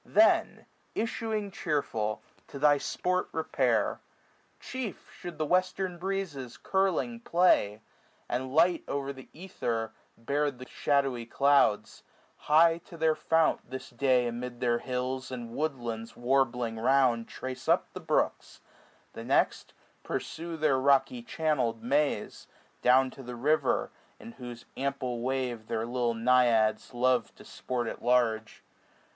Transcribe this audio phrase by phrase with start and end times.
[0.03, 3.99] Then, issuing cheerful, to thy sport repair;
[4.59, 7.81] Chief should the western breezes curling play.
[8.27, 12.01] And light o'er ether bear the shadowy clouds,
[12.47, 15.29] 395 High to their fount, this day, amid their hills.
[15.29, 18.59] And woodlands warbling round, trace up the brooks;
[19.13, 22.47] The next, pursue their rocky channel'd maze,
[22.81, 28.01] Down to the river, in whose ample wave Their little naiads love to sport at
[28.01, 28.63] large.